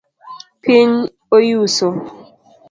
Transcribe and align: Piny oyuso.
Piny 0.63 0.93
oyuso. 1.35 1.87